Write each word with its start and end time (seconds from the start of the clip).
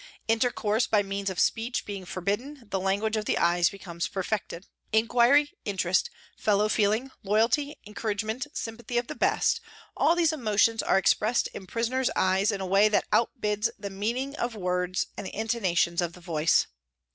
Intercourse 0.27 0.87
by 0.87 1.03
means 1.03 1.29
of 1.29 1.39
speech 1.39 1.85
being 1.85 2.05
forbidden, 2.05 2.63
the 2.67 2.79
language 2.79 3.15
of 3.15 3.25
the 3.25 3.37
eyes 3.37 3.69
becomes 3.69 4.07
perfected. 4.07 4.65
Inquiry, 4.91 5.53
interest, 5.63 6.09
fellow 6.35 6.67
feeling, 6.69 7.11
loyalty, 7.21 7.75
encouragement, 7.85 8.47
sympathy 8.51 8.97
of 8.97 9.05
the 9.05 9.13
best, 9.13 9.61
all 9.95 10.15
these 10.15 10.33
emotions 10.33 10.81
are 10.81 10.97
expressed 10.97 11.49
in 11.49 11.67
prisoners' 11.67 12.09
eyes 12.15 12.51
in 12.51 12.61
a 12.61 12.65
way 12.65 12.89
that 12.89 13.05
outbids 13.11 13.69
the 13.77 13.91
meaning 13.91 14.35
of 14.37 14.55
words 14.55 15.05
and 15.15 15.27
the 15.27 15.35
intonations 15.39 16.01
of 16.01 16.13
the 16.13 16.19
voice. 16.21 16.65